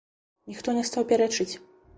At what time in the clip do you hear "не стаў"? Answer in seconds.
0.79-1.07